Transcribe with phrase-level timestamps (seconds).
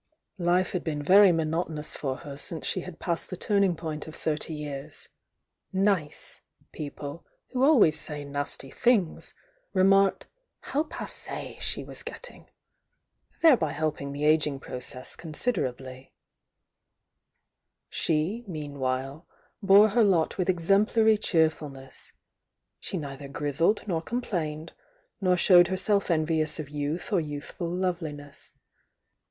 [0.39, 4.15] Life had been yeiy monotonous for net Jnoe she had passed the tuming pomt of
[4.15, 5.07] thirty year8,
[5.71, 6.41] "nice"
[6.73, 9.35] p^ple, who S« ^f«; nf»ty things,
[9.75, 10.25] remarked
[10.63, 12.47] "ho47«.^e she was gett^g,
[13.43, 16.09] —thereby helpmg the ageing process oonsiaerably
[17.87, 19.27] She, meanwhile,
[19.61, 19.97] bore he?
[19.99, 22.13] lotwlthex smplanr cheerfuhiess,—
[22.79, 24.73] she neither grizzled nor com plamed,
[25.21, 28.53] nor showed herself envious of youth or youthful lovelmess.